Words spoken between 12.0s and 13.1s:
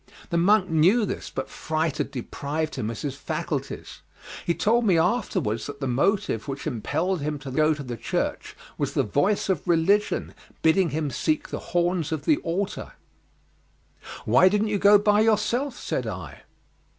of the altar.